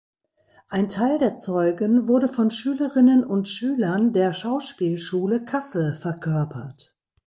[0.69, 6.95] Ein Teil der Zeugen wurde von Schülerinnen und Schülern der Schauspielschule Kassel verkörpert.